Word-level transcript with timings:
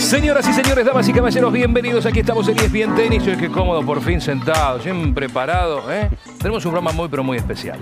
Señoras 0.00 0.48
y 0.48 0.52
señores, 0.52 0.84
damas 0.84 1.08
y 1.08 1.12
caballeros, 1.12 1.52
bienvenidos. 1.52 2.04
Aquí 2.04 2.18
estamos 2.18 2.48
en 2.48 2.72
bien 2.72 2.96
Tenis. 2.96 3.24
Yo, 3.24 3.36
qué 3.36 3.48
cómodo, 3.48 3.86
por 3.86 4.00
fin 4.00 4.20
sentado, 4.20 4.80
bien 4.80 5.14
preparado. 5.14 5.84
¿eh? 5.92 6.10
Tenemos 6.38 6.64
un 6.64 6.72
programa 6.72 6.90
muy, 6.90 7.08
pero 7.08 7.22
muy 7.22 7.36
especial. 7.36 7.78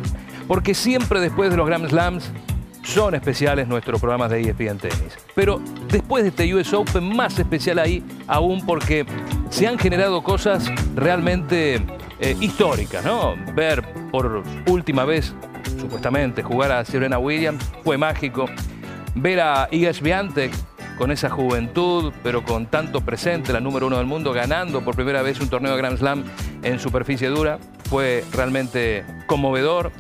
Porque 0.46 0.74
siempre 0.74 1.20
después 1.20 1.50
de 1.50 1.56
los 1.56 1.66
Grand 1.66 1.88
Slams 1.88 2.30
son 2.86 3.14
especiales 3.14 3.66
nuestros 3.66 4.00
programas 4.00 4.30
de 4.30 4.40
ESPN 4.40 4.78
Tenis. 4.78 5.18
Pero 5.34 5.60
después 5.90 6.22
de 6.22 6.30
este 6.30 6.54
US 6.54 6.72
Open, 6.72 7.14
más 7.14 7.38
especial 7.38 7.78
ahí 7.78 8.02
aún 8.27 8.64
porque 8.64 9.04
se 9.50 9.66
han 9.66 9.78
generado 9.78 10.22
cosas 10.22 10.70
realmente 10.94 11.82
eh, 12.20 12.36
históricas, 12.41 13.04
¿no? 13.04 13.34
Ver 13.54 13.82
por 14.10 14.42
última 14.68 15.04
vez, 15.04 15.34
supuestamente, 15.78 16.42
jugar 16.42 16.72
a 16.72 16.84
Serena 16.84 17.18
Williams 17.18 17.64
fue 17.82 17.98
mágico. 17.98 18.46
Ver 19.14 19.41
a 19.41 19.68
Iga 19.70 19.92
Swiatek 19.92 20.52
con 20.96 21.10
esa 21.10 21.28
juventud, 21.28 22.12
pero 22.22 22.44
con 22.44 22.66
tanto 22.66 23.00
presente, 23.00 23.52
la 23.52 23.60
número 23.60 23.88
uno 23.88 23.98
del 23.98 24.06
mundo, 24.06 24.32
ganando 24.32 24.82
por 24.82 24.94
primera 24.94 25.22
vez 25.22 25.41
un 25.41 25.48
torneo 25.48 25.72
de 25.72 25.78
Grand 25.78 25.98
Slam 25.98 26.24
en 26.62 26.78
superficie 26.78 27.28
dura, 27.28 27.58
fue 27.91 28.24
realmente 28.32 29.05
conmovedor. 29.27 29.91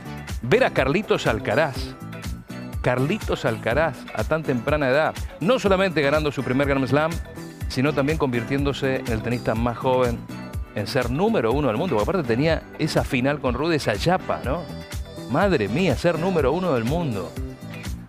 Ver 0.42 0.64
a 0.64 0.70
Carlitos 0.70 1.26
Alcaraz, 1.26 1.95
Carlitos 2.86 3.44
Alcaraz 3.44 3.96
a 4.14 4.22
tan 4.22 4.44
temprana 4.44 4.88
edad, 4.88 5.12
no 5.40 5.58
solamente 5.58 6.02
ganando 6.02 6.30
su 6.30 6.44
primer 6.44 6.68
Grand 6.68 6.86
Slam, 6.86 7.10
sino 7.66 7.92
también 7.92 8.16
convirtiéndose 8.16 8.98
en 8.98 9.08
el 9.12 9.22
tenista 9.22 9.56
más 9.56 9.76
joven 9.76 10.20
en 10.76 10.86
ser 10.86 11.10
número 11.10 11.50
uno 11.50 11.66
del 11.66 11.78
mundo, 11.78 11.96
porque 11.96 12.10
aparte 12.10 12.28
tenía 12.28 12.62
esa 12.78 13.02
final 13.02 13.40
con 13.40 13.54
Rudy, 13.54 13.74
esa 13.74 13.96
chapa, 13.96 14.40
¿no? 14.44 14.62
Madre 15.32 15.66
mía, 15.66 15.96
ser 15.96 16.16
número 16.20 16.52
uno 16.52 16.74
del 16.74 16.84
mundo. 16.84 17.32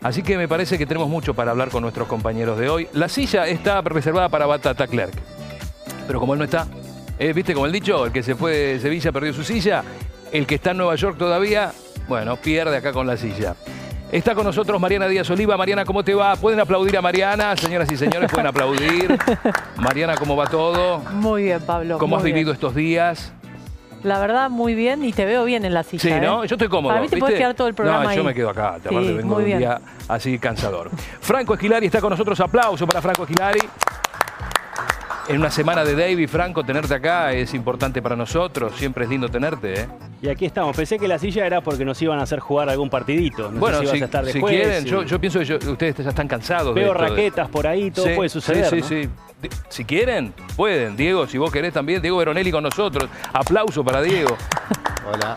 Así 0.03 0.21
que 0.21 0.37
me 0.37 0.47
parece 0.47 0.77
que 0.77 0.85
tenemos 0.85 1.09
mucho 1.09 1.33
para 1.33 1.49
hablar 1.49 1.69
con 1.69 1.81
nuestros 1.81 2.07
compañeros 2.07 2.59
de 2.59 2.69
hoy. 2.69 2.87
La 2.93 3.09
silla 3.09 3.47
está 3.47 3.81
reservada 3.81 4.30
para 4.30 4.45
Batata 4.45 4.85
Clerk. 4.85 5.15
Pero 6.05 6.19
como 6.19 6.33
él 6.33 6.37
no 6.37 6.45
está, 6.45 6.67
eh, 7.17 7.33
¿viste 7.33 7.55
como 7.55 7.65
el 7.65 7.71
dicho? 7.71 8.05
El 8.05 8.11
que 8.11 8.21
se 8.21 8.35
fue 8.35 8.52
de 8.52 8.80
Sevilla 8.80 9.11
perdió 9.11 9.33
su 9.33 9.43
silla. 9.43 9.83
El 10.31 10.45
que 10.45 10.53
está 10.53 10.69
en 10.69 10.77
Nueva 10.77 10.93
York 10.93 11.17
todavía, 11.17 11.73
bueno, 12.07 12.35
pierde 12.35 12.77
acá 12.77 12.93
con 12.93 13.07
la 13.07 13.17
silla. 13.17 13.55
Está 14.11 14.33
con 14.36 14.45
nosotros 14.45 14.80
Mariana 14.80 15.08
Díaz 15.08 15.30
Oliva. 15.30 15.58
Mariana, 15.58 15.83
¿cómo 15.83 16.02
te 16.03 16.13
va? 16.13 16.36
¿Pueden 16.38 16.59
aplaudir 16.61 16.97
a 16.97 17.02
Mariana? 17.02 17.55
Señoras 17.58 17.91
y 17.91 17.97
señores, 17.97 18.31
pueden 18.31 18.47
aplaudir. 18.47 19.17
Mariana, 19.75 20.16
¿cómo 20.16 20.36
va 20.38 20.47
todo? 20.47 20.99
Muy 21.11 21.44
bien, 21.44 21.59
Pablo. 21.61 21.97
¿Cómo 21.97 22.16
has 22.16 22.23
vivido 22.23 22.45
bien. 22.45 22.53
estos 22.55 22.73
días? 22.73 23.33
La 24.03 24.19
verdad, 24.19 24.49
muy 24.49 24.75
bien 24.75 25.03
y 25.03 25.11
te 25.11 25.25
veo 25.25 25.44
bien 25.44 25.66
en 25.66 25.73
la 25.73 25.83
silla. 25.83 26.02
Sí, 26.02 26.09
¿eh? 26.09 26.22
¿no? 26.22 26.45
Yo 26.45 26.55
estoy 26.55 26.69
cómodo. 26.69 26.94
Para 26.94 27.02
mí 27.02 27.09
te 27.09 27.17
puedes 27.17 27.38
quedar 27.38 27.53
todo 27.53 27.67
el 27.67 27.73
programa 27.73 28.03
No, 28.05 28.14
yo 28.14 28.23
me 28.23 28.33
quedo 28.33 28.49
acá. 28.52 28.69
Aparte 28.75 28.89
Sí, 28.89 29.14
vengo 29.14 29.36
muy 29.36 29.38
de 29.38 29.41
un 29.41 29.45
bien. 29.45 29.59
día 29.59 29.81
así 30.08 30.39
cansador. 30.39 30.89
Franco 31.19 31.55
Esquilari 31.55 31.88
está 31.88 31.99
con 31.99 32.11
nosotros. 32.11 32.39
Aplauso 32.39 32.88
para 32.88 33.02
Franco 33.02 33.23
Esquilari. 33.23 33.59
En 35.30 35.39
una 35.42 35.52
semana 35.52 35.83
de 35.83 35.94
David, 35.94 36.30
Franco, 36.30 36.64
tenerte 36.64 36.94
acá 36.94 37.33
es 37.33 37.53
importante 37.53 38.02
para 38.02 38.16
nosotros. 38.16 38.72
Siempre 38.78 39.03
es 39.03 39.09
lindo 39.09 39.28
tenerte, 39.28 39.81
¿eh? 39.81 39.88
Y 40.22 40.30
aquí 40.30 40.45
estamos. 40.45 40.73
Pensé 40.75 40.97
que 40.97 41.06
la 41.08 41.20
silla 41.20 41.45
era 41.45 41.59
porque 41.59 41.83
nos 41.83 42.02
iban 42.02 42.17
a 42.20 42.23
hacer 42.23 42.39
jugar 42.39 42.70
algún 42.70 42.89
partidito. 42.89 43.52
No 43.52 43.59
bueno, 43.59 43.80
sé 43.80 43.88
si, 43.88 43.88
si, 43.88 43.92
vas 43.95 44.02
a 44.02 44.05
estar 44.05 44.25
de 44.25 44.31
si 44.31 44.39
juez, 44.39 44.55
quieren, 44.55 44.86
yo, 44.86 45.03
yo 45.03 45.20
pienso 45.20 45.39
que 45.39 45.45
yo- 45.45 45.58
ustedes 45.58 45.98
ya 45.98 46.09
están 46.09 46.30
cansados 46.30 46.73
de 46.73 46.81
Veo 46.81 46.94
de- 46.94 46.98
raquetas 47.00 47.50
por 47.50 47.67
ahí, 47.67 47.92
todo 47.92 48.05
Sí, 48.05 48.14
puede 48.16 48.30
suceder. 48.30 48.70
Sí, 48.70 48.75
¿no? 48.78 48.88
sí, 48.88 49.03
sí. 49.42 49.50
Si 49.67 49.83
quieren, 49.83 50.33
pueden. 50.55 50.95
Diego, 50.95 51.28
si 51.28 51.38
vos 51.38 51.52
querés 51.52 51.73
también. 51.73 52.02
Diego 52.02 52.17
Veronelli 52.17 52.50
con 52.52 52.64
nosotros. 52.64 53.09
Aplauso 53.33 53.83
para 53.83 54.02
Diego. 54.02 54.36
Hola. 55.11 55.36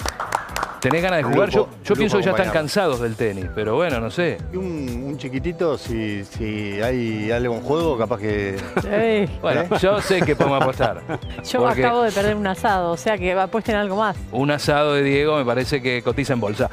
¿Tenés 0.80 1.02
ganas 1.02 1.18
de 1.18 1.24
jugar? 1.24 1.50
yo 1.50 1.68
yo 1.84 1.94
pienso 1.94 2.16
que 2.18 2.24
ya 2.24 2.30
están 2.30 2.50
cansados 2.50 3.00
del 3.00 3.14
tenis, 3.14 3.46
pero 3.54 3.74
bueno, 3.74 4.00
no 4.00 4.10
sé. 4.10 4.38
Y 4.52 4.56
un, 4.56 5.04
un 5.08 5.18
chiquitito, 5.18 5.76
si, 5.76 6.24
si 6.24 6.80
hay 6.80 7.30
algo 7.30 7.54
en 7.56 7.60
juego, 7.60 7.98
capaz 7.98 8.18
que. 8.18 8.56
Ey, 8.90 9.38
Bueno, 9.42 9.64
yo 9.78 10.00
sé 10.00 10.22
que 10.22 10.34
podemos 10.34 10.62
apostar. 10.62 11.02
yo 11.44 11.60
Porque 11.60 11.84
acabo 11.84 12.02
de 12.02 12.12
perder 12.12 12.34
un 12.34 12.46
asado, 12.46 12.92
o 12.92 12.96
sea 12.96 13.18
que 13.18 13.32
apuesten 13.32 13.76
algo 13.76 13.96
más. 13.96 14.16
Un 14.32 14.50
asado 14.50 14.94
de 14.94 15.02
Diego 15.02 15.36
me 15.36 15.44
parece 15.44 15.82
que 15.82 16.02
cotiza 16.02 16.32
en 16.32 16.40
bolsa. 16.40 16.70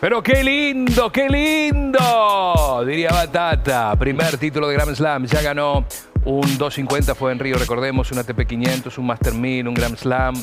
Pero 0.00 0.22
qué 0.22 0.42
lindo, 0.42 1.12
qué 1.12 1.28
lindo, 1.28 2.82
diría 2.86 3.10
Batata. 3.10 3.94
Primer 3.96 4.38
título 4.38 4.66
de 4.66 4.74
Grand 4.74 4.94
Slam, 4.94 5.26
ya 5.26 5.42
ganó 5.42 5.84
un 6.24 6.56
250, 6.56 7.14
fue 7.14 7.32
en 7.32 7.38
Río, 7.38 7.58
recordemos, 7.58 8.10
un 8.10 8.18
ATP 8.18 8.46
500, 8.46 8.96
un 8.96 9.06
Master 9.06 9.34
1000, 9.34 9.68
un 9.68 9.74
Grand 9.74 9.96
Slam. 9.96 10.34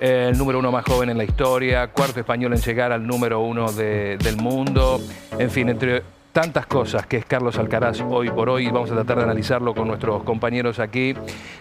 El 0.00 0.38
número 0.38 0.60
uno 0.60 0.70
más 0.70 0.84
joven 0.84 1.10
en 1.10 1.18
la 1.18 1.24
historia, 1.24 1.88
cuarto 1.88 2.20
español 2.20 2.52
en 2.52 2.60
llegar 2.60 2.92
al 2.92 3.04
número 3.06 3.40
uno 3.40 3.72
de- 3.72 4.16
del 4.18 4.36
mundo. 4.36 5.00
En 5.38 5.50
fin, 5.50 5.68
entre 5.68 6.02
tantas 6.32 6.66
cosas 6.66 7.04
que 7.06 7.16
es 7.16 7.24
Carlos 7.24 7.58
Alcaraz 7.58 8.00
hoy 8.08 8.30
por 8.30 8.48
hoy. 8.48 8.66
Vamos 8.70 8.92
a 8.92 8.94
tratar 8.94 9.18
de 9.18 9.24
analizarlo 9.24 9.74
con 9.74 9.88
nuestros 9.88 10.22
compañeros 10.22 10.78
aquí. 10.78 11.14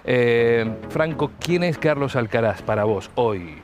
Eh, 0.05 0.69
Franco, 0.89 1.31
¿quién 1.39 1.63
es 1.63 1.79
Carlos 1.79 2.15
Alcaraz 2.15 2.61
para 2.61 2.83
vos 2.83 3.09
hoy? 3.15 3.55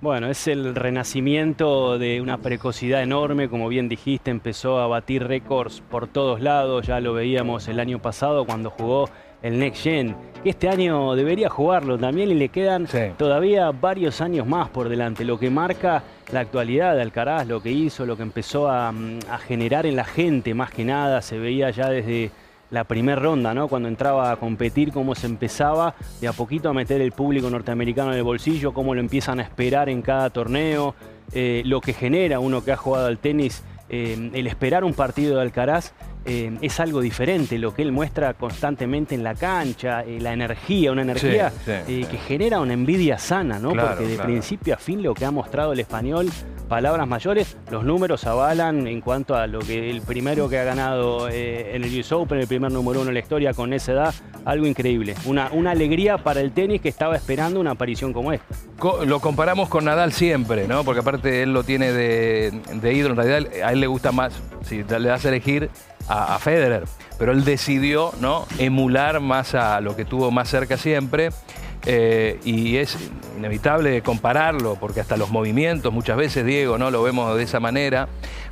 Bueno, 0.00 0.28
es 0.28 0.46
el 0.46 0.76
renacimiento 0.76 1.98
de 1.98 2.20
una 2.20 2.38
precocidad 2.38 3.02
enorme, 3.02 3.48
como 3.48 3.66
bien 3.68 3.88
dijiste, 3.88 4.30
empezó 4.30 4.78
a 4.78 4.86
batir 4.86 5.26
récords 5.26 5.80
por 5.90 6.06
todos 6.06 6.40
lados, 6.40 6.86
ya 6.86 7.00
lo 7.00 7.14
veíamos 7.14 7.66
el 7.66 7.80
año 7.80 7.98
pasado 7.98 8.44
cuando 8.44 8.70
jugó 8.70 9.08
el 9.42 9.58
Next 9.58 9.82
Gen, 9.82 10.16
que 10.42 10.50
este 10.50 10.68
año 10.68 11.14
debería 11.14 11.48
jugarlo 11.48 11.98
también 11.98 12.30
y 12.30 12.34
le 12.34 12.48
quedan 12.48 12.86
Sí. 12.86 12.98
todavía 13.16 13.70
varios 13.70 14.20
años 14.20 14.46
más 14.46 14.68
por 14.68 14.88
delante, 14.88 15.24
lo 15.24 15.38
que 15.38 15.50
marca 15.50 16.02
la 16.32 16.40
actualidad 16.40 16.94
de 16.94 17.02
Alcaraz, 17.02 17.46
lo 17.46 17.62
que 17.62 17.70
hizo, 17.70 18.04
lo 18.06 18.16
que 18.16 18.22
empezó 18.22 18.68
a, 18.68 18.92
mm, 18.92 19.18
a 19.30 19.38
generar 19.38 19.86
en 19.86 19.96
la 19.96 20.04
gente 20.04 20.54
más 20.54 20.70
que 20.70 20.84
nada, 20.84 21.22
se 21.22 21.38
veía 21.38 21.70
ya 21.70 21.88
desde 21.88 22.30
la 22.70 22.84
primera 22.84 23.18
ronda, 23.20 23.54
¿no? 23.54 23.66
Cuando 23.68 23.88
entraba 23.88 24.30
a 24.30 24.36
competir, 24.36 24.92
cómo 24.92 25.14
se 25.14 25.26
empezaba 25.26 25.94
de 26.20 26.28
a 26.28 26.32
poquito 26.34 26.68
a 26.68 26.74
meter 26.74 27.00
el 27.00 27.12
público 27.12 27.48
norteamericano 27.48 28.12
en 28.12 28.18
el 28.18 28.24
bolsillo, 28.24 28.74
cómo 28.74 28.94
lo 28.94 29.00
empiezan 29.00 29.40
a 29.40 29.42
esperar 29.42 29.88
en 29.88 30.02
cada 30.02 30.28
torneo, 30.28 30.94
eh, 31.32 31.62
lo 31.64 31.80
que 31.80 31.94
genera 31.94 32.40
uno 32.40 32.62
que 32.62 32.72
ha 32.72 32.76
jugado 32.76 33.06
al 33.06 33.18
tenis, 33.18 33.64
eh, 33.88 34.30
el 34.34 34.46
esperar 34.46 34.84
un 34.84 34.92
partido 34.92 35.36
de 35.36 35.42
Alcaraz 35.42 35.94
eh, 36.24 36.56
es 36.60 36.80
algo 36.80 37.00
diferente, 37.00 37.58
lo 37.58 37.72
que 37.74 37.82
él 37.82 37.92
muestra 37.92 38.34
constantemente 38.34 39.14
en 39.14 39.22
la 39.22 39.34
cancha, 39.34 40.02
eh, 40.02 40.18
la 40.20 40.32
energía, 40.32 40.92
una 40.92 41.02
energía 41.02 41.50
sí, 41.50 41.70
eh, 41.70 41.82
sí. 41.86 42.04
que 42.10 42.18
genera 42.18 42.60
una 42.60 42.72
envidia 42.74 43.18
sana, 43.18 43.58
¿no? 43.58 43.72
Claro, 43.72 43.88
Porque 43.90 44.06
de 44.06 44.14
claro. 44.14 44.28
principio 44.30 44.74
a 44.74 44.78
fin 44.78 45.02
lo 45.02 45.14
que 45.14 45.24
ha 45.24 45.30
mostrado 45.30 45.72
el 45.72 45.80
español, 45.80 46.28
palabras 46.68 47.06
mayores, 47.08 47.56
los 47.70 47.84
números 47.84 48.26
avalan 48.26 48.86
en 48.86 49.00
cuanto 49.00 49.34
a 49.34 49.46
lo 49.46 49.60
que 49.60 49.88
el 49.90 50.02
primero 50.02 50.48
que 50.50 50.58
ha 50.58 50.64
ganado 50.64 51.28
en 51.30 51.82
el 51.82 51.98
US 52.00 52.12
Open, 52.12 52.38
el 52.38 52.46
primer 52.46 52.70
número 52.72 53.00
uno 53.00 53.08
en 53.10 53.14
la 53.14 53.20
historia 53.20 53.54
con 53.54 53.72
esa 53.72 53.92
edad, 53.92 54.14
algo 54.44 54.66
increíble. 54.66 55.14
Una, 55.24 55.48
una 55.52 55.70
alegría 55.70 56.18
para 56.18 56.40
el 56.40 56.52
tenis 56.52 56.80
que 56.82 56.90
estaba 56.90 57.16
esperando 57.16 57.58
una 57.60 57.70
aparición 57.70 58.12
como 58.12 58.32
esta. 58.32 58.54
Co- 58.78 59.04
Lo 59.06 59.20
comparamos 59.20 59.68
con 59.70 59.86
Nadal 59.86 60.12
siempre, 60.12 60.68
¿no? 60.68 60.84
Porque 60.84 61.00
aparte 61.00 61.42
él 61.42 61.52
lo 61.54 61.62
tiene 61.64 61.92
de, 61.92 62.52
de 62.74 62.92
ídolo. 62.92 63.14
En 63.20 63.26
realidad 63.28 63.62
a 63.66 63.72
él 63.72 63.80
le 63.80 63.86
gusta 63.86 64.12
más, 64.12 64.34
si 64.62 64.82
le 64.82 65.08
das 65.08 65.24
a 65.24 65.28
elegir, 65.28 65.70
a, 66.08 66.34
a 66.34 66.38
Federer. 66.38 66.84
Pero 67.18 67.32
él 67.32 67.44
decidió, 67.44 68.12
¿no? 68.20 68.46
Emular 68.58 69.20
más 69.20 69.54
a 69.54 69.80
lo 69.80 69.96
que 69.96 70.04
tuvo 70.04 70.30
más 70.30 70.48
cerca 70.48 70.76
siempre. 70.76 71.30
eh, 71.86 72.38
y 72.44 72.76
es 72.76 72.96
inevitable 73.36 74.02
compararlo, 74.02 74.76
porque 74.80 75.00
hasta 75.00 75.16
los 75.16 75.30
movimientos, 75.30 75.92
muchas 75.92 76.16
veces, 76.16 76.44
Diego, 76.44 76.76
¿no? 76.76 76.90
Lo 76.90 77.02
vemos 77.02 77.36
de 77.36 77.42
esa 77.44 77.60
manera. 77.60 78.08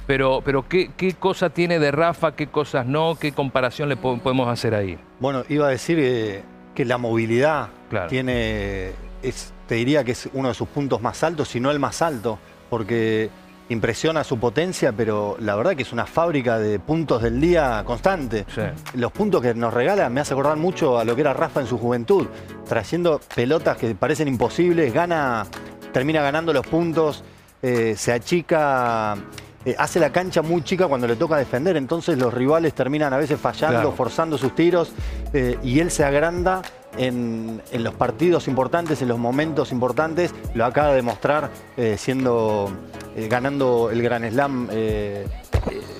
Pero, 0.06 0.40
pero 0.44 0.68
¿qué, 0.68 0.90
qué 0.96 1.14
cosa 1.14 1.50
tiene 1.50 1.78
de 1.80 1.90
Rafa? 1.90 2.32
¿Qué 2.36 2.46
cosas 2.46 2.86
no? 2.86 3.16
¿Qué 3.20 3.32
comparación 3.32 3.88
le 3.88 3.96
po- 3.96 4.18
podemos 4.18 4.48
hacer 4.48 4.74
ahí? 4.74 4.96
Bueno, 5.18 5.42
iba 5.48 5.66
a 5.66 5.70
decir 5.70 5.98
eh, 6.00 6.42
que 6.74 6.84
la 6.84 6.96
movilidad 6.98 7.68
Claro. 7.90 8.08
tiene. 8.08 8.92
Es, 9.22 9.52
te 9.66 9.74
diría 9.74 10.04
que 10.04 10.12
es 10.12 10.28
uno 10.32 10.48
de 10.48 10.54
sus 10.54 10.68
puntos 10.68 11.00
más 11.02 11.22
altos, 11.24 11.48
si 11.48 11.58
no 11.58 11.70
el 11.72 11.80
más 11.80 12.02
alto, 12.02 12.38
porque 12.70 13.28
impresiona 13.68 14.22
su 14.22 14.38
potencia, 14.38 14.92
pero 14.92 15.36
la 15.40 15.56
verdad 15.56 15.74
que 15.74 15.82
es 15.82 15.92
una 15.92 16.06
fábrica 16.06 16.58
de 16.58 16.78
puntos 16.78 17.22
del 17.22 17.40
día 17.40 17.82
constante. 17.84 18.46
Sí. 18.54 18.60
Los 18.94 19.10
puntos 19.12 19.42
que 19.42 19.54
nos 19.54 19.74
regala 19.74 20.08
me 20.08 20.20
hace 20.20 20.34
acordar 20.34 20.56
mucho 20.56 20.98
a 20.98 21.04
lo 21.04 21.14
que 21.14 21.22
era 21.22 21.32
Rafa 21.32 21.60
en 21.60 21.66
su 21.66 21.76
juventud, 21.78 22.26
trayendo 22.68 23.20
pelotas 23.34 23.76
que 23.76 23.94
parecen 23.94 24.28
imposibles, 24.28 24.92
gana, 24.94 25.46
termina 25.92 26.22
ganando 26.22 26.52
los 26.52 26.66
puntos, 26.66 27.24
eh, 27.62 27.94
se 27.96 28.12
achica, 28.12 29.16
eh, 29.64 29.74
hace 29.78 29.98
la 29.98 30.10
cancha 30.12 30.42
muy 30.42 30.62
chica 30.62 30.86
cuando 30.86 31.08
le 31.08 31.16
toca 31.16 31.36
defender, 31.36 31.76
entonces 31.76 32.16
los 32.18 32.32
rivales 32.32 32.72
terminan 32.74 33.12
a 33.12 33.16
veces 33.16 33.40
fallando, 33.40 33.80
Claro. 33.80 33.92
forzando 33.92 34.38
sus 34.38 34.54
tiros, 34.54 34.92
eh, 35.32 35.58
y 35.62 35.80
él 35.80 35.90
se 35.90 36.04
agranda 36.04 36.62
en, 36.96 37.62
en 37.72 37.84
los 37.84 37.94
partidos 37.94 38.48
importantes, 38.48 39.02
en 39.02 39.08
los 39.08 39.18
momentos 39.18 39.72
importantes, 39.72 40.34
lo 40.54 40.64
acaba 40.64 40.94
de 40.94 41.02
mostrar 41.02 41.50
eh, 41.76 41.96
siendo, 41.98 42.70
eh, 43.16 43.28
ganando 43.28 43.90
el 43.90 44.02
Gran 44.02 44.28
Slam. 44.30 44.68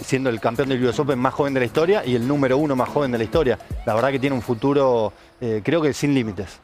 siendo 0.00 0.31
el 0.31 0.38
campeón 0.38 0.69
del 0.69 0.84
US 0.84 1.00
Open 1.00 1.19
más 1.19 1.34
joven 1.34 1.52
de 1.52 1.58
la 1.58 1.67
historia 1.67 2.05
y 2.06 2.14
el 2.14 2.28
número 2.28 2.56
uno 2.56 2.76
más 2.76 2.88
joven 2.88 3.11
de 3.11 3.19
la 3.19 3.25
historia. 3.25 3.58
La 3.84 3.94
verdad 3.94 4.12
que 4.12 4.20
tiene 4.20 4.37
un 4.37 4.43
futuro, 4.43 5.12
creo 5.40 5.82
que 5.82 5.93
sin 5.93 6.14
límites. 6.14 6.61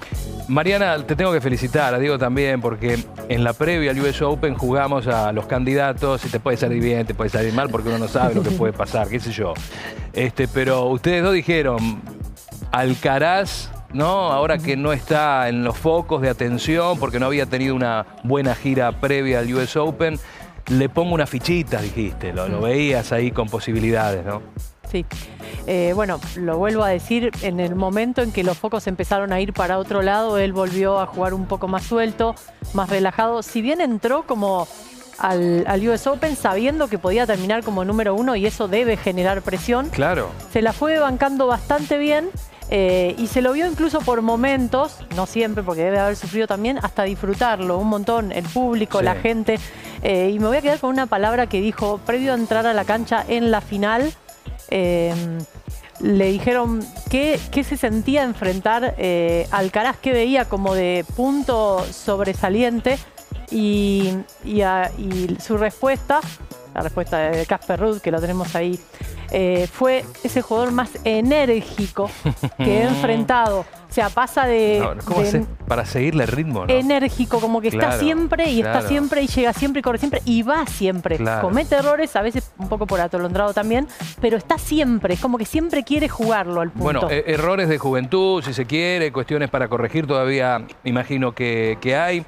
Mariana, 0.47 1.05
te 1.05 1.17
tengo 1.17 1.33
que 1.33 1.41
felicitar, 1.41 1.93
a 1.93 1.99
Diego 1.99 2.19
también, 2.19 2.61
porque 2.61 3.05
en 3.29 3.43
la 3.43 3.53
previa 3.53 3.91
al 3.91 3.99
US 3.99 4.23
Open 4.23 4.55
jugamos 4.55 5.09
a 5.09 5.33
los 5.33 5.47
candidatos 5.47 6.25
y 6.25 6.29
te 6.29 6.39
puede 6.39 6.57
salir 6.57 6.81
bien, 6.81 7.05
te 7.05 7.15
puede 7.15 7.31
salir 7.31 7.53
mal, 7.53 7.69
porque 7.69 7.89
uno 7.89 7.99
no 7.99 8.09
sabe 8.09 8.37
lo 8.37 8.43
que 8.45 8.53
puede 8.53 8.73
pasar, 8.73 9.09
qué 9.09 9.19
sé 9.19 9.33
yo. 9.33 9.55
Este, 10.13 10.47
pero 10.47 10.87
ustedes 10.87 11.25
dos 11.25 11.35
dijeron, 11.35 12.01
Alcaraz, 12.73 13.71
¿no? 13.93 14.33
Ahora 14.33 14.59
que 14.59 14.77
no 14.77 14.93
está 14.93 15.49
en 15.49 15.63
los 15.63 15.77
focos 15.77 16.23
de 16.23 16.31
atención, 16.31 16.99
porque 16.99 17.21
no 17.21 17.27
había 17.27 17.47
tenido 17.47 17.75
una 17.75 18.07
buena 18.25 18.55
gira 18.55 18.93
previa 19.01 19.41
al 19.41 19.53
US 19.55 19.77
Open, 19.77 20.19
le 20.69 20.89
pongo 20.89 21.15
una 21.15 21.27
fichita, 21.27 21.81
dijiste, 21.83 22.33
lo, 22.33 22.49
lo 22.49 22.63
veías 22.63 23.13
ahí 23.13 23.31
con 23.31 23.49
posibilidades, 23.49 24.25
¿no? 24.25 24.41
Sí. 24.91 25.05
Eh, 25.67 25.93
bueno, 25.95 26.21
lo 26.37 26.59
vuelvo 26.59 26.83
a 26.83 26.89
decir, 26.89 27.31
en 27.43 27.61
el 27.61 27.75
momento 27.75 28.21
en 28.23 28.33
que 28.33 28.43
los 28.43 28.59
focos 28.59 28.87
empezaron 28.87 29.33
a 29.33 29.41
ir 29.41 29.53
para 29.53 29.79
otro 29.79 30.03
lado, 30.03 30.39
él 30.39 30.53
volvió 30.53 30.99
a 31.01 31.07
jugar 31.07 31.35
un 31.35 31.47
poco 31.47 31.69
más 31.69 31.83
suelto, 31.85 32.35
más 32.75 32.89
relajado. 32.91 33.43
Si 33.43 33.63
bien 33.63 33.81
entró 33.81 34.25
como 34.27 34.67
al, 35.19 35.65
al 35.67 35.89
US 35.89 36.07
Open 36.07 36.37
sabiendo 36.37 36.89
que 36.89 36.99
podía 36.99 37.27
terminar 37.27 37.63
como 37.63 37.85
número 37.85 38.15
uno 38.15 38.35
y 38.37 38.45
eso 38.47 38.67
debe 38.69 38.97
generar 38.97 39.43
presión, 39.43 39.89
Claro. 39.91 40.29
se 40.53 40.63
la 40.63 40.73
fue 40.73 40.99
bancando 40.99 41.47
bastante 41.47 41.97
bien. 41.99 42.29
Eh, 42.75 43.15
y 43.19 43.27
se 43.27 43.43
lo 43.43 43.53
vio 43.53 43.67
incluso 43.67 44.01
por 44.01 44.23
momentos, 44.23 44.97
no 45.15 45.27
siempre 45.27 45.63
porque 45.63 45.83
debe 45.85 45.99
haber 45.99 46.17
sufrido 46.17 46.47
también, 46.47 46.79
hasta 46.83 47.03
disfrutarlo 47.03 47.77
un 47.77 47.89
montón, 47.89 48.33
el 48.33 48.45
público, 48.45 49.01
Sí. 49.01 49.05
la 49.05 49.15
gente. 49.17 49.59
Eh, 50.03 50.31
y 50.35 50.39
me 50.39 50.47
voy 50.47 50.57
a 50.57 50.63
quedar 50.63 50.79
con 50.79 50.89
una 50.91 51.05
palabra 51.07 51.47
que 51.49 51.61
dijo 51.61 51.99
previo 52.07 52.33
a 52.33 52.35
entrar 52.37 52.67
a 52.67 52.73
la 52.73 52.85
cancha 52.85 53.25
en 53.29 53.51
la 53.51 53.61
final. 53.61 54.13
eh, 54.71 55.13
le 56.01 56.33
dijeron 56.33 56.81
qué, 57.11 57.39
qué 57.51 57.63
se 57.63 57.77
sentía 57.77 58.23
enfrentar 58.23 58.95
al 58.99 59.47
Alcaraz, 59.51 59.99
que 59.99 60.13
veía 60.13 60.47
como 60.47 60.75
de 60.75 61.05
punto 61.15 61.85
sobresaliente. 61.93 62.99
Y, 63.51 64.15
y 64.45 64.63
a- 64.63 64.91
y 64.97 65.37
su 65.41 65.59
respuesta, 65.59 66.21
la 66.75 66.81
respuesta 66.81 67.19
de 67.19 67.45
Casper 67.45 67.79
Ruud, 67.79 68.01
que 68.01 68.11
lo 68.11 68.19
tenemos 68.19 68.55
ahí, 68.57 68.81
eh, 69.35 69.67
fue 69.67 70.05
ese 70.23 70.43
jugador 70.43 70.73
más 70.73 70.91
enérgico 71.05 72.11
que 72.59 72.79
he 72.79 72.83
enfrentado. 72.89 73.61
O 73.61 73.95
sea, 73.95 74.11
pasa 74.11 74.47
de, 74.47 74.79
No, 74.81 75.03
¿Cómo 75.05 75.21
de 75.21 75.29
haces 75.29 75.47
para 75.67 75.87
seguirle 75.87 76.25
el 76.25 76.29
ritmo, 76.29 76.67
no? 76.67 76.73
enérgico, 76.73 77.41
como 77.41 77.63
que 77.63 77.69
está 77.69 77.93
siempre 77.93 78.51
y 78.51 78.61
está 78.61 78.83
siempre 78.83 79.23
y 79.23 79.27
llega 79.27 79.53
siempre 79.55 79.81
y 79.81 79.83
corre 79.83 79.99
siempre 79.99 80.21
y 80.27 80.43
va 80.43 80.67
siempre. 80.67 81.17
Claro. 81.17 81.43
Comete 81.43 81.77
errores, 81.77 82.15
a 82.15 82.21
veces 82.21 82.53
un 82.59 82.69
poco 82.69 82.87
por 82.87 83.01
atolondrado 83.01 83.55
también, 83.55 83.89
pero 84.21 84.37
está 84.37 84.59
siempre, 84.59 85.15
es 85.15 85.21
como 85.21 85.39
que 85.39 85.47
siempre 85.47 85.83
quiere 85.83 86.09
jugarlo 86.09 86.61
al 86.61 86.71
punto. 86.71 86.85
Bueno, 86.85 87.11
eh, 87.11 87.25
errores 87.27 87.69
de 87.69 87.79
juventud, 87.79 88.43
si 88.43 88.53
se 88.53 88.67
quiere, 88.67 89.13
cuestiones 89.13 89.49
para 89.49 89.69
corregir 89.69 90.07
todavía, 90.07 90.67
imagino 90.85 91.33
que, 91.33 91.79
que 91.81 91.97
hay. 91.97 92.25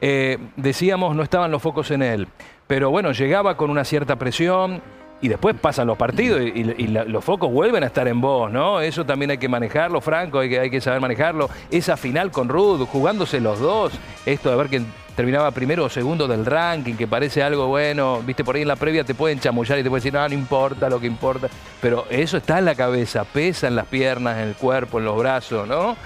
Eh, 0.00 0.38
decíamos, 0.56 1.16
no 1.16 1.22
estaban 1.22 1.50
los 1.50 1.62
focos 1.62 1.90
en 1.90 2.02
él, 2.02 2.28
pero 2.66 2.90
bueno, 2.90 3.12
llegaba 3.12 3.56
con 3.56 3.70
una 3.70 3.84
cierta 3.84 4.16
presión 4.16 4.82
y 5.20 5.28
después 5.28 5.54
pasan 5.58 5.86
los 5.86 5.96
partidos 5.96 6.40
y, 6.42 6.44
y- 6.48 6.74
y 6.78 6.86
la- 6.88 7.04
los 7.04 7.24
focos 7.24 7.50
vuelven 7.50 7.82
a 7.82 7.86
estar 7.86 8.06
en 8.08 8.20
vos, 8.20 8.50
¿no? 8.50 8.80
Eso 8.80 9.04
también 9.06 9.30
hay 9.30 9.38
que 9.38 9.48
manejarlo, 9.48 10.00
Franco, 10.00 10.40
hay 10.40 10.48
que, 10.50 10.60
hay 10.60 10.70
que 10.70 10.80
saber 10.80 11.00
manejarlo. 11.00 11.48
Esa 11.70 11.96
final 11.96 12.30
con 12.30 12.48
Rud, 12.48 12.84
jugándose 12.86 13.40
los 13.40 13.58
dos, 13.60 13.92
esto 14.26 14.50
de 14.50 14.56
ver 14.56 14.68
quién 14.68 14.86
terminaba 15.16 15.50
primero 15.52 15.84
o 15.84 15.88
segundo 15.88 16.26
del 16.26 16.44
ranking, 16.44 16.94
que 16.94 17.06
parece 17.06 17.42
algo 17.42 17.68
bueno, 17.68 18.20
viste, 18.26 18.42
por 18.44 18.56
ahí 18.56 18.62
en 18.62 18.68
la 18.68 18.76
previa 18.76 19.04
te 19.04 19.14
pueden 19.14 19.38
chamullar 19.38 19.78
y 19.78 19.82
te 19.84 19.88
pueden 19.88 20.02
decir, 20.02 20.12
no, 20.12 20.28
no 20.28 20.34
importa 20.34 20.90
lo 20.90 20.98
que 21.00 21.06
importa, 21.06 21.48
pero 21.80 22.04
eso 22.10 22.36
está 22.36 22.58
en 22.58 22.64
la 22.64 22.74
cabeza, 22.74 23.24
pesa 23.24 23.68
en 23.68 23.76
las 23.76 23.86
piernas, 23.86 24.36
en 24.38 24.48
el 24.48 24.54
cuerpo, 24.56 24.98
en 24.98 25.04
los 25.04 25.16
brazos, 25.16 25.68
¿no? 25.68 25.96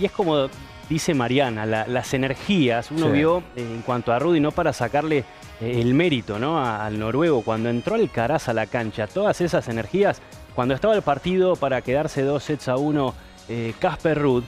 Y 0.00 0.06
es 0.06 0.10
como 0.12 0.48
dice 0.88 1.12
Mariana, 1.14 1.66
la- 1.66 1.86
las 1.86 2.12
energías, 2.14 2.90
uno 2.90 3.06
Sí. 3.06 3.12
vio 3.12 3.38
eh, 3.54 3.60
en 3.60 3.82
cuanto 3.82 4.12
a 4.12 4.18
Rudy, 4.18 4.40
no 4.40 4.50
para 4.50 4.72
sacarle 4.72 5.24
el 5.64 5.94
mérito 5.94 6.38
¿no? 6.38 6.64
al 6.64 6.98
noruego, 6.98 7.42
cuando 7.42 7.68
entró 7.68 7.94
Alcaraz 7.94 8.48
a 8.48 8.52
la 8.52 8.66
cancha, 8.66 9.06
todas 9.06 9.40
esas 9.40 9.68
energías, 9.68 10.20
cuando 10.54 10.74
estaba 10.74 10.94
el 10.94 11.02
partido 11.02 11.56
para 11.56 11.82
quedarse 11.82 12.22
dos 12.22 12.44
sets 12.44 12.68
a 12.68 12.76
uno, 12.76 13.14
eh, 13.48 13.74
Casper 13.78 14.18
Ruud, 14.20 14.44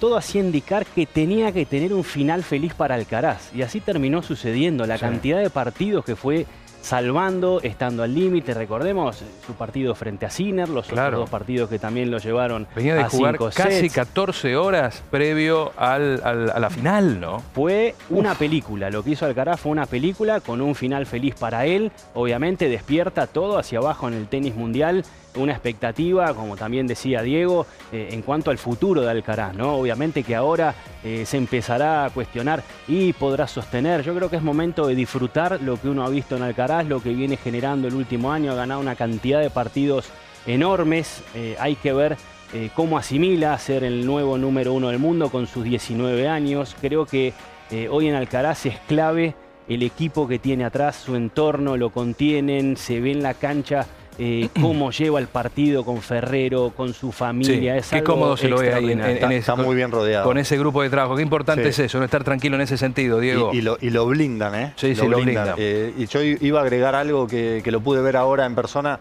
todo 0.00 0.16
hacía 0.16 0.42
indicar 0.42 0.84
que 0.86 1.06
tenía 1.06 1.52
que 1.52 1.64
tener 1.64 1.94
un 1.94 2.04
final 2.04 2.42
feliz 2.42 2.74
para 2.74 2.94
Alcaraz. 2.94 3.50
Y 3.54 3.62
así 3.62 3.80
terminó 3.80 4.22
sucediendo. 4.22 4.86
La 4.86 4.96
Sí. 4.98 5.00
cantidad 5.00 5.38
de 5.40 5.48
partidos 5.50 6.04
que 6.04 6.16
fue 6.16 6.46
salvando, 6.86 7.60
estando 7.62 8.02
al 8.04 8.14
límite. 8.14 8.54
Recordemos 8.54 9.20
eh, 9.20 9.24
su 9.44 9.54
partido 9.54 9.94
frente 9.96 10.24
a 10.24 10.30
Sinner, 10.30 10.68
los 10.68 10.86
Claro. 10.86 11.08
otros 11.08 11.20
dos 11.22 11.30
partidos 11.30 11.68
que 11.68 11.78
también 11.80 12.10
lo 12.12 12.18
llevaron 12.18 12.66
Venía 12.76 12.94
de 12.94 13.00
a 13.02 13.08
jugar 13.08 13.34
cinco 13.34 13.50
casi 13.54 13.80
sets. 13.80 13.92
14 13.94 14.56
horas 14.56 15.02
previo 15.10 15.72
al- 15.76 16.20
al- 16.24 16.50
a 16.50 16.60
la 16.60 16.70
final, 16.70 17.18
¿no? 17.20 17.42
Fue 17.54 17.94
una 18.10 18.34
película, 18.34 18.88
lo 18.90 19.02
que 19.02 19.10
hizo 19.10 19.26
Alcaraz 19.26 19.60
fue 19.60 19.72
una 19.72 19.86
película 19.86 20.40
con 20.40 20.60
un 20.60 20.74
final 20.76 21.06
feliz 21.06 21.34
para 21.34 21.66
él. 21.66 21.90
Obviamente 22.14 22.68
despierta 22.68 23.26
todo 23.26 23.58
hacia 23.58 23.78
abajo 23.78 24.06
en 24.08 24.14
el 24.14 24.28
tenis 24.28 24.54
mundial, 24.54 25.04
una 25.36 25.52
expectativa, 25.52 26.32
como 26.32 26.56
también 26.56 26.86
decía 26.86 27.20
Diego, 27.20 27.66
eh, 27.92 28.08
en 28.12 28.22
cuanto 28.22 28.50
al 28.50 28.56
futuro 28.56 29.02
de 29.02 29.10
Alcaraz, 29.10 29.54
¿no? 29.54 29.74
Obviamente 29.76 30.22
que 30.22 30.34
ahora 30.34 30.74
eh, 31.04 31.24
se 31.26 31.36
empezará 31.36 32.06
a 32.06 32.10
cuestionar 32.10 32.62
y 32.88 33.12
podrá 33.12 33.46
sostener. 33.46 34.02
Yo 34.02 34.14
creo 34.14 34.30
que 34.30 34.36
es 34.36 34.42
momento 34.42 34.86
de 34.86 34.94
disfrutar 34.94 35.60
lo 35.60 35.80
que 35.80 35.88
uno 35.88 36.04
ha 36.04 36.08
visto 36.08 36.36
en 36.36 36.42
Alcaraz, 36.42 36.75
lo 36.84 37.02
que 37.02 37.14
viene 37.14 37.38
generando 37.38 37.88
el 37.88 37.94
último 37.94 38.32
año, 38.32 38.52
ha 38.52 38.56
ganado 38.56 38.80
una 38.80 38.96
cantidad 38.96 39.40
de 39.40 39.48
partidos 39.48 40.10
enormes. 40.46 41.22
Eh, 41.34 41.56
hay 41.58 41.76
que 41.76 41.92
ver 41.94 42.16
eh, 42.52 42.70
cómo 42.74 42.98
asimila 42.98 43.56
ser 43.58 43.84
el 43.84 44.04
nuevo 44.04 44.36
número 44.38 44.72
uno 44.72 44.88
del 44.88 44.98
mundo 44.98 45.30
con 45.30 45.46
sus 45.46 45.64
19 45.64 46.28
años. 46.28 46.76
Creo 46.80 47.06
que 47.06 47.32
eh, 47.70 47.88
hoy 47.90 48.08
en 48.08 48.14
Alcaraz 48.14 48.66
es 48.66 48.78
clave 48.86 49.34
el 49.68 49.82
equipo 49.82 50.28
que 50.28 50.38
tiene 50.38 50.64
atrás, 50.64 50.96
su 50.96 51.16
entorno, 51.16 51.76
lo 51.76 51.90
contienen, 51.90 52.76
se 52.76 53.00
ve 53.00 53.12
en 53.12 53.22
la 53.22 53.34
cancha. 53.34 53.86
Eh, 54.18 54.48
cómo 54.60 54.90
lleva 54.90 55.18
el 55.20 55.26
partido 55.26 55.84
con 55.84 56.00
Ferrero, 56.02 56.72
con 56.76 56.92
su 56.94 57.12
familia. 57.12 57.72
Sí, 57.74 57.78
es 57.78 57.88
qué 57.88 57.96
algo 57.96 58.12
cómodo 58.14 58.36
se 58.36 58.48
lo 58.48 58.58
ve 58.58 58.72
ahí 58.74 58.92
en- 58.92 59.00
en- 59.00 59.10
Está, 59.10 59.26
ese- 59.26 59.36
está 59.36 59.56
muy 59.56 59.76
bien 59.76 59.90
rodeado. 59.90 60.24
Con 60.24 60.38
ese 60.38 60.56
grupo 60.58 60.82
de 60.82 60.90
trabajo. 60.90 61.16
Qué 61.16 61.22
importante 61.22 61.62
Sí. 61.64 61.68
es 61.68 61.78
eso, 61.80 61.98
no 61.98 62.04
estar 62.04 62.24
tranquilo 62.24 62.56
en 62.56 62.62
ese 62.62 62.76
sentido, 62.78 63.20
Diego. 63.20 63.50
Y, 63.52 63.58
y 63.58 63.60
lo, 63.62 63.78
y 63.80 63.90
lo 63.90 64.06
blindan, 64.06 64.54
¿eh? 64.54 64.72
Sí, 64.76 64.94
sí, 64.94 65.06
lo 65.06 65.18
blindan. 65.18 65.54
Eh, 65.58 65.92
y 65.96 66.06
yo 66.06 66.22
i- 66.22 66.38
iba 66.40 66.60
a 66.60 66.62
agregar 66.62 66.94
algo 66.94 67.26
que, 67.26 67.60
que 67.62 67.70
lo 67.70 67.80
pude 67.80 68.00
ver 68.02 68.16
ahora 68.16 68.46
en 68.46 68.54
persona. 68.54 68.98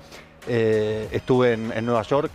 Eh, 0.48 1.08
estuve 1.12 1.54
en, 1.54 1.72
en 1.76 1.86
Nueva 1.86 2.04
York 2.04 2.30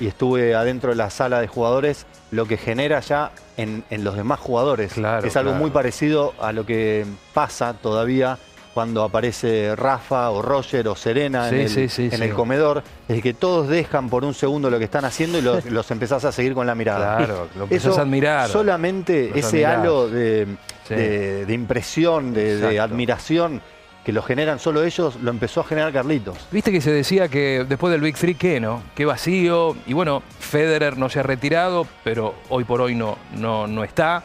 y 0.00 0.06
estuve 0.06 0.54
adentro 0.54 0.90
de 0.90 0.96
la 0.96 1.10
sala 1.10 1.40
de 1.40 1.48
jugadores, 1.48 2.06
lo 2.30 2.46
que 2.46 2.56
genera 2.56 3.00
ya 3.00 3.32
en, 3.56 3.82
en 3.90 4.04
los 4.04 4.14
demás 4.14 4.38
jugadores. 4.38 4.92
Claro, 4.92 5.26
es 5.26 5.36
algo 5.36 5.50
claro. 5.50 5.62
muy 5.62 5.72
parecido 5.72 6.34
a 6.40 6.52
lo 6.52 6.64
que 6.64 7.04
pasa 7.34 7.74
todavía 7.74 8.38
cuando 8.78 9.02
aparece 9.02 9.74
Rafa 9.74 10.30
o 10.30 10.40
Roger 10.40 10.86
o 10.86 10.94
Serena 10.94 11.48
Sí, 11.48 11.56
en, 11.56 11.60
el, 11.62 11.90
sí, 11.90 12.08
en 12.12 12.22
el 12.22 12.32
comedor. 12.32 12.84
Es 13.08 13.20
que 13.20 13.34
todos 13.34 13.66
dejan 13.66 14.08
por 14.08 14.24
un 14.24 14.34
segundo 14.34 14.70
lo 14.70 14.78
que 14.78 14.84
están 14.84 15.04
haciendo 15.04 15.36
y 15.36 15.42
los, 15.42 15.64
los 15.68 15.90
empezás 15.90 16.24
a 16.24 16.30
seguir 16.30 16.54
con 16.54 16.64
la 16.64 16.76
mirada. 16.76 17.16
Claro, 17.16 17.48
lo 17.56 17.64
empezás 17.64 17.90
Eso 17.90 17.98
a 17.98 18.02
admirar. 18.02 18.48
Solamente 18.48 19.36
ese 19.36 19.66
admirar. 19.66 19.80
halo 19.80 20.08
de, 20.08 20.46
Sí. 20.86 20.94
de- 20.94 21.44
de 21.46 21.52
impresión, 21.54 22.32
de, 22.32 22.78
admiración 22.78 23.60
que 24.04 24.12
lo 24.12 24.22
generan 24.22 24.60
solo 24.60 24.84
ellos, 24.84 25.16
lo 25.22 25.32
empezó 25.32 25.62
a 25.62 25.64
generar 25.64 25.92
Carlitos. 25.92 26.38
Viste 26.52 26.70
que 26.70 26.80
se 26.80 26.92
decía 26.92 27.26
que 27.26 27.66
después 27.68 27.90
del 27.90 28.00
Big 28.00 28.14
Three, 28.16 28.36
¿qué, 28.36 28.60
no? 28.60 28.80
Qué 28.94 29.04
vacío. 29.06 29.74
Y 29.86 29.92
bueno, 29.92 30.22
Federer 30.38 30.96
no 30.98 31.08
se 31.08 31.18
ha 31.18 31.24
retirado, 31.24 31.84
pero 32.04 32.36
hoy 32.48 32.62
por 32.62 32.80
hoy 32.80 32.94
no, 32.94 33.18
no, 33.34 33.66
no 33.66 33.82
está. 33.82 34.22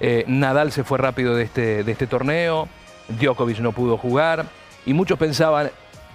Eh, 0.00 0.24
Nadal 0.26 0.72
se 0.72 0.84
fue 0.84 0.96
rápido 0.96 1.36
de 1.36 1.42
este, 1.44 1.84
de 1.84 1.92
este 1.92 2.06
torneo. 2.06 2.66
Djokovic 3.18 3.58
no 3.60 3.72
pudo 3.72 3.96
jugar. 3.96 4.46
Y 4.86 4.94
muchos 4.94 5.18
pensaban, 5.18 5.70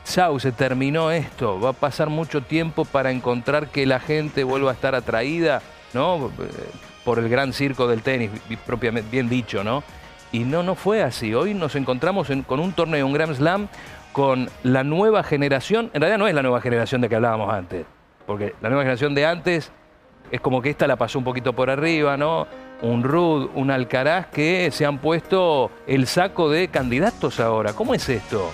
chau, 0.06 0.40
se 0.40 0.52
terminó 0.52 1.12
esto. 1.12 1.60
Va 1.60 1.70
a 1.70 1.74
pasar 1.74 2.10
mucho 2.10 2.42
tiempo 2.42 2.86
para 2.86 3.12
encontrar 3.12 3.68
que 3.68 3.86
la 3.86 4.00
gente 4.00 4.44
vuelva 4.44 4.72
a 4.72 4.74
estar 4.74 4.96
atraída, 4.96 5.62
¿no? 5.94 6.32
Por 7.04 7.20
el 7.20 7.30
gran 7.30 7.54
circo 7.54 7.88
del 7.88 8.02
tenis, 8.02 8.32
propiamente 8.66 9.10
bien 9.12 9.30
dicho, 9.30 9.64
¿no? 9.64 9.84
Y 10.32 10.40
no, 10.40 10.64
no 10.64 10.76
fue 10.76 11.04
así. 11.04 11.34
Hoy 11.34 11.54
nos 11.54 11.76
encontramos 11.76 12.30
en- 12.30 12.42
con 12.44 12.60
un 12.60 12.74
torneo, 12.74 13.06
un 13.06 13.14
Grand 13.14 13.36
Slam, 13.36 13.68
con 14.12 14.50
la 14.64 14.84
nueva 14.84 15.24
generación. 15.24 15.92
En 15.94 16.02
realidad 16.02 16.18
no 16.18 16.28
es 16.28 16.34
la 16.34 16.42
nueva 16.42 16.62
generación 16.62 17.02
de 17.02 17.10
que 17.10 17.16
hablábamos 17.16 17.54
antes, 17.54 17.86
porque 18.26 18.56
la 18.62 18.70
nueva 18.70 18.84
generación 18.84 19.14
de 19.14 19.26
antes 19.26 19.72
es 20.32 20.42
como 20.42 20.62
que 20.62 20.70
esta 20.70 20.88
la 20.88 20.96
pasó 20.96 21.20
un 21.20 21.26
poquito 21.26 21.54
por 21.54 21.70
arriba, 21.70 22.18
¿no? 22.18 22.48
Un 22.82 23.04
Rud, 23.04 23.50
un 23.56 23.72
Alcaraz 23.72 24.28
que 24.28 24.70
se 24.72 24.86
han 24.86 25.00
puesto 25.00 25.72
el 25.88 26.08
saco 26.08 26.50
de 26.50 26.68
candidatos 26.68 27.40
ahora. 27.40 27.74
¿Cómo 27.74 27.94
es 27.94 28.08
esto? 28.10 28.52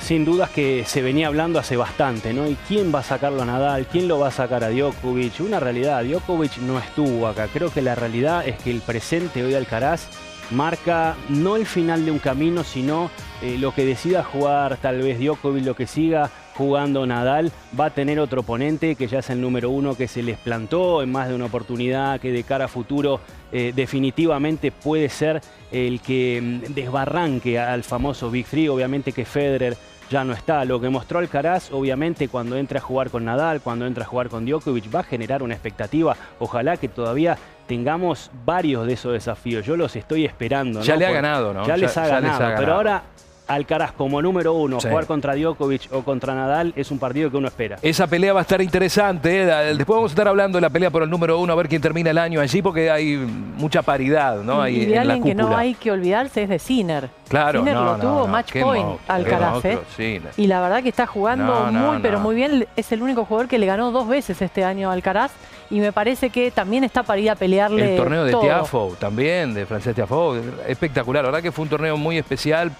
Sin 0.00 0.24
dudas 0.24 0.50
que 0.50 0.84
se 0.84 1.02
venía 1.02 1.26
hablando 1.26 1.58
hace 1.58 1.76
bastante, 1.76 2.32
¿no? 2.32 2.46
¿Y 2.46 2.56
quién 2.68 2.94
va 2.94 3.00
a 3.00 3.02
sacarlo 3.02 3.42
a 3.42 3.46
Nadal? 3.46 3.86
¿Quién 3.86 4.08
lo 4.08 4.18
va 4.18 4.28
a 4.28 4.30
sacar 4.30 4.62
a 4.62 4.70
Djokovic? 4.70 5.40
Una 5.40 5.58
realidad, 5.58 6.04
Djokovic 6.04 6.58
no 6.58 6.78
estuvo 6.78 7.26
acá. 7.26 7.48
Creo 7.52 7.72
que 7.72 7.82
la 7.82 7.94
realidad 7.94 8.46
es 8.46 8.58
que 8.58 8.70
el 8.70 8.82
presente 8.82 9.42
hoy 9.42 9.50
de 9.50 9.56
Alcaraz 9.56 10.08
marca 10.50 11.16
no 11.28 11.56
el 11.56 11.66
final 11.66 12.04
de 12.04 12.10
un 12.10 12.18
camino, 12.18 12.64
sino 12.64 13.10
eh, 13.42 13.56
lo 13.58 13.74
que 13.74 13.84
decida 13.84 14.24
jugar 14.24 14.78
tal 14.78 15.02
vez 15.02 15.18
Djokovic, 15.18 15.64
lo 15.64 15.76
que 15.76 15.86
siga 15.86 16.30
jugando 16.54 17.06
Nadal, 17.06 17.52
va 17.78 17.86
a 17.86 17.90
tener 17.90 18.18
otro 18.18 18.40
oponente 18.40 18.94
que 18.94 19.06
ya 19.08 19.18
es 19.18 19.28
el 19.28 19.40
número 19.40 19.70
uno 19.70 19.94
que 19.94 20.08
se 20.08 20.22
les 20.22 20.38
plantó 20.38 21.02
en 21.02 21.12
más 21.12 21.28
de 21.28 21.34
una 21.34 21.44
oportunidad, 21.44 22.18
que 22.18 22.32
de 22.32 22.44
cara 22.44 22.64
a 22.64 22.68
futuro 22.68 23.20
eh, 23.52 23.72
definitivamente 23.76 24.72
puede 24.72 25.08
ser 25.10 25.42
el 25.70 26.00
que 26.00 26.40
mm, 26.42 26.72
desbarranque 26.72 27.58
al 27.58 27.84
famoso 27.84 28.30
Big 28.30 28.46
Three. 28.46 28.68
Obviamente 28.68 29.12
que 29.12 29.24
Federer 29.24 29.76
ya 30.10 30.24
no 30.24 30.32
está. 30.32 30.64
Lo 30.64 30.80
que 30.80 30.88
mostró 30.88 31.18
Alcaraz, 31.18 31.70
obviamente, 31.72 32.28
cuando 32.28 32.56
entra 32.56 32.78
a 32.78 32.82
jugar 32.82 33.10
con 33.10 33.24
Nadal, 33.24 33.60
cuando 33.60 33.86
entra 33.86 34.04
a 34.04 34.06
jugar 34.06 34.28
con 34.28 34.44
Djokovic, 34.46 34.94
va 34.94 35.00
a 35.00 35.04
generar 35.04 35.42
una 35.42 35.54
expectativa. 35.54 36.16
Ojalá 36.38 36.76
que 36.76 36.88
todavía 36.88 37.36
tengamos 37.66 38.30
varios 38.44 38.86
de 38.86 38.92
esos 38.92 39.12
desafíos. 39.12 39.66
Yo 39.66 39.76
los 39.76 39.96
estoy 39.96 40.24
esperando. 40.24 40.82
Ya 40.82 40.96
le 40.96 41.06
ha 41.06 41.10
ganado, 41.12 41.52
¿no? 41.52 41.62
Ya, 41.62 41.74
Ya- 41.74 41.76
les, 41.76 41.96
ha 41.96 42.08
ya 42.08 42.20
les 42.20 42.30
ha 42.30 42.38
ganado. 42.38 42.56
Pero 42.60 42.74
ahora 42.74 43.02
Alcaraz 43.48 43.92
como 43.92 44.20
número 44.20 44.54
uno, 44.54 44.80
Sí. 44.80 44.88
jugar 44.88 45.06
contra 45.06 45.34
Djokovic 45.34 45.88
o 45.92 46.02
contra 46.02 46.34
Nadal 46.34 46.72
es 46.76 46.90
un 46.90 46.98
partido 46.98 47.30
que 47.30 47.36
uno 47.36 47.48
espera. 47.48 47.76
Esa 47.82 48.06
pelea 48.06 48.32
va 48.32 48.40
a 48.40 48.42
estar 48.42 48.60
interesante. 48.60 49.42
¿eh? 49.42 49.46
Después 49.76 49.96
vamos 49.96 50.10
a 50.10 50.14
estar 50.14 50.28
hablando 50.28 50.56
de 50.56 50.62
la 50.62 50.70
pelea 50.70 50.90
por 50.90 51.02
el 51.02 51.10
número 51.10 51.38
uno, 51.38 51.52
a 51.52 51.56
ver 51.56 51.68
quién 51.68 51.80
termina 51.80 52.10
el 52.10 52.18
año 52.18 52.40
allí, 52.40 52.60
porque 52.62 52.90
hay 52.90 53.16
mucha 53.16 53.82
paridad, 53.82 54.42
¿no? 54.42 54.60
Ahí 54.60 54.76
y 54.76 54.86
de 54.86 54.96
en 54.96 55.06
la 55.06 55.14
alguien 55.14 55.22
que 55.22 55.34
no 55.34 55.56
hay 55.56 55.74
que 55.74 55.90
olvidarse 55.92 56.42
es 56.42 56.48
de 56.48 56.58
Sinner. 56.58 57.08
Claro, 57.28 57.60
Sinner 57.60 57.74
no, 57.74 57.84
lo 57.84 57.96
no, 57.96 58.02
tuvo 58.02 58.18
no, 58.20 58.26
match 58.26 58.52
point 58.60 58.84
monstruo, 58.84 59.14
Alcaraz, 59.14 59.64
¿eh? 59.64 60.20
Y 60.36 60.46
la 60.46 60.60
verdad 60.60 60.82
que 60.82 60.88
está 60.88 61.06
jugando 61.06 61.44
No, 61.46 61.70
no, 61.70 61.92
muy, 61.92 62.02
pero 62.02 62.18
no. 62.18 62.24
muy 62.24 62.34
bien. 62.34 62.66
Es 62.76 62.92
el 62.92 63.02
único 63.02 63.24
jugador 63.24 63.48
que 63.48 63.58
le 63.58 63.66
ganó 63.66 63.90
dos 63.90 64.06
veces 64.08 64.40
este 64.42 64.64
año 64.64 64.90
a 64.90 64.92
Alcaraz. 64.92 65.32
Y 65.68 65.80
me 65.80 65.90
parece 65.92 66.30
que 66.30 66.52
también 66.52 66.84
está 66.84 67.02
para 67.02 67.18
ir 67.20 67.28
a 67.28 67.34
pelearle 67.34 67.92
El 67.92 67.96
torneo 67.96 68.24
de 68.24 68.30
todo. 68.30 68.42
Tiafo 68.42 68.96
también, 69.00 69.52
de 69.52 69.66
Francés 69.66 69.96
Tiafo, 69.96 70.36
espectacular. 70.68 71.24
La 71.24 71.30
verdad 71.30 71.42
que 71.42 71.50
fue 71.50 71.64
un 71.64 71.68
torneo 71.68 71.96
muy 71.96 72.18
especial 72.18 72.70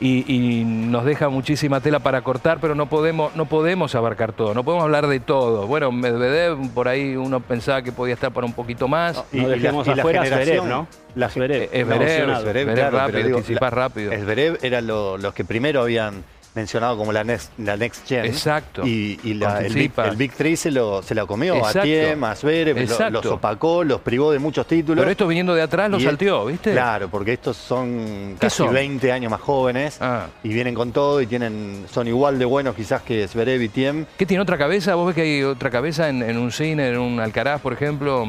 y, 0.00 0.24
y 0.32 0.64
nos 0.64 1.04
deja 1.04 1.28
muchísima 1.28 1.80
tela 1.80 1.98
para 1.98 2.22
cortar, 2.22 2.58
pero 2.60 2.74
no 2.74 2.86
podemos, 2.86 3.34
no 3.34 3.46
podemos 3.46 3.94
abarcar 3.94 4.32
todo, 4.32 4.54
no 4.54 4.62
podemos 4.64 4.84
hablar 4.84 5.06
de 5.08 5.18
todo. 5.20 5.66
Bueno, 5.66 5.90
Medvedev, 5.90 6.70
por 6.72 6.88
ahí 6.88 7.16
uno 7.16 7.40
pensaba 7.40 7.82
que 7.82 7.90
podía 7.92 8.14
estar 8.14 8.30
para 8.32 8.46
un 8.46 8.52
poquito 8.52 8.86
más. 8.88 9.24
Y- 9.32 9.38
No 9.38 9.42
y 9.42 9.46
la- 9.46 9.56
dejemos 9.56 9.86
y 9.86 9.94
la 9.94 10.02
afuera 10.02 10.20
a 10.20 10.24
generación, 10.24 10.56
Zverev, 10.66 10.70
¿no? 10.70 10.88
la- 11.14 11.28
Zverev, 11.28 11.62
Es 11.72 11.86
no, 11.86 11.94
Zverev, 11.94 12.08
emocionado. 12.10 12.42
Zverev, 12.44 12.74
claro, 12.74 12.96
rápido, 12.98 13.12
pero 13.16 13.26
digo, 13.26 13.38
anticipás 13.38 13.72
la- 13.72 13.76
rápido. 13.82 14.12
Zverev 14.12 14.58
eran 14.62 14.86
lo- 14.86 15.18
los 15.18 15.34
que 15.34 15.44
primero 15.44 15.82
habían 15.82 16.22
mencionado 16.58 16.96
como 16.96 17.12
la 17.12 17.24
next, 17.24 17.50
la 17.58 17.76
next 17.76 18.06
gen. 18.06 18.24
Exacto. 18.26 18.86
Y, 18.86 19.18
y 19.24 19.34
la- 19.34 19.60
el, 19.60 19.72
Big, 19.72 19.92
el 19.96 20.16
Big 20.16 20.32
Three 20.32 20.56
se 20.56 20.70
lo, 20.70 21.02
se 21.02 21.14
la 21.14 21.24
comió 21.26 21.54
Exacto. 21.56 21.78
a 21.80 21.82
Tiem, 21.82 22.24
a 22.24 22.34
Zverev, 22.34 22.76
lo- 22.88 23.10
los 23.10 23.26
opacó, 23.26 23.84
los 23.84 24.00
privó 24.00 24.32
de 24.32 24.38
muchos 24.38 24.66
títulos. 24.66 25.00
Pero 25.02 25.10
esto 25.10 25.26
viniendo 25.26 25.54
de 25.54 25.62
atrás 25.62 25.90
lo 25.90 25.98
Y- 25.98 26.04
salteó, 26.04 26.46
¿viste? 26.46 26.72
Claro, 26.72 27.08
porque 27.08 27.32
estos 27.34 27.56
son 27.56 28.34
¿Qué 28.34 28.46
casi 28.46 28.56
son? 28.58 28.72
20 28.74 29.12
años 29.12 29.30
más 29.30 29.40
jóvenes 29.40 29.98
Ah. 30.00 30.26
y 30.42 30.48
vienen 30.48 30.74
con 30.74 30.92
todo 30.92 31.20
y 31.20 31.26
tienen 31.26 31.86
son 31.90 32.06
igual 32.08 32.38
de 32.38 32.44
buenos 32.44 32.74
quizás 32.74 33.02
que 33.02 33.26
Zverev 33.28 33.62
y 33.62 33.68
Tiem. 33.68 34.06
¿Qué 34.16 34.26
tiene 34.26 34.42
otra 34.42 34.58
cabeza? 34.58 34.94
¿Vos 34.94 35.06
ves 35.06 35.14
que 35.14 35.22
hay 35.22 35.42
otra 35.44 35.70
cabeza 35.70 36.08
en, 36.08 36.22
en 36.22 36.36
un 36.36 36.50
Sinner, 36.52 36.94
en 36.94 37.00
un 37.00 37.20
Alcaraz, 37.20 37.60
por 37.60 37.72
ejemplo, 37.72 38.26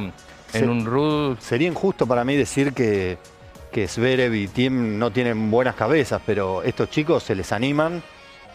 en 0.53 0.69
un 0.69 0.85
Rudd? 0.85 1.37
Sería 1.39 1.67
injusto 1.67 2.05
para 2.07 2.23
mí 2.23 2.35
decir 2.35 2.73
que, 2.73 3.17
que 3.71 3.87
Zverev 3.87 4.33
y 4.33 4.47
Tiem 4.47 4.97
no 4.97 5.11
tienen 5.11 5.51
buenas 5.51 5.75
cabezas, 5.75 6.21
pero 6.25 6.63
estos 6.63 6.89
chicos 6.89 7.23
se 7.23 7.35
les 7.35 7.51
animan 7.51 8.01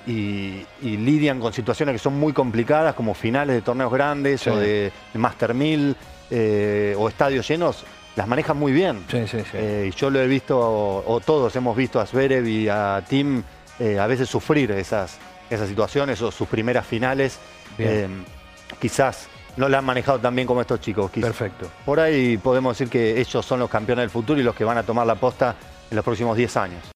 y, 0.07 0.65
y 0.83 0.97
lidian 0.97 1.41
con 1.41 1.53
situaciones 1.53 1.95
que 1.95 1.99
son 1.99 2.19
muy 2.19 2.33
complicadas, 2.33 2.95
como 2.95 3.15
finales 3.15 3.55
de 3.57 3.63
torneos 3.63 3.93
grandes 3.93 4.41
Sí. 4.43 4.51
o 4.51 4.57
de, 4.57 4.93
de 5.13 5.19
Master 5.19 5.55
1000 5.55 5.97
eh, 6.31 6.95
o 6.99 7.09
estadios 7.09 7.47
llenos, 7.49 7.85
las 8.17 8.27
manejan 8.29 8.57
muy 8.57 8.73
bien. 8.73 9.05
Sí, 9.11 9.27
sí, 9.27 9.41
sí. 9.41 9.51
Eh, 9.55 9.91
y 9.93 9.97
yo 9.97 10.11
lo 10.11 10.21
he 10.21 10.27
visto, 10.27 10.59
o, 10.59 11.21
todos 11.21 11.55
hemos 11.57 11.77
visto 11.77 12.01
a 12.01 12.07
Zverev 12.07 12.47
y 12.47 12.69
a 12.69 13.03
Tim 13.09 13.43
eh, 13.79 13.99
a 13.99 14.07
veces 14.07 14.29
sufrir 14.29 14.71
esas, 14.73 15.19
esas 15.51 15.69
situaciones 15.69 16.21
o 16.23 16.31
sus 16.31 16.49
primeras 16.49 16.87
finales. 16.87 17.39
Quizás 18.81 19.29
no 19.57 19.69
la 19.69 19.79
han 19.79 19.85
manejado 19.85 20.19
tan 20.19 20.35
bien 20.35 20.47
como 20.47 20.61
estos 20.61 20.81
chicos. 20.81 21.11
Perfecto. 21.11 21.69
Por 21.85 22.01
ahí 22.01 22.37
podemos 22.39 22.77
decir 22.77 22.91
que 22.91 23.21
ellos 23.21 23.45
son 23.45 23.61
los 23.61 23.71
campeones 23.71 24.03
del 24.05 24.11
futuro 24.11 24.41
y 24.41 24.43
los 24.45 24.55
que 24.55 24.65
van 24.65 24.79
a 24.79 24.83
tomar 24.83 25.07
la 25.07 25.15
posta 25.15 25.55
en 25.91 25.97
los 25.97 26.05
próximos 26.05 26.37
10 26.37 26.57
años. 26.57 26.94